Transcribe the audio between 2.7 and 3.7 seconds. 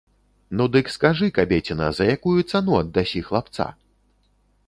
аддасі хлапца?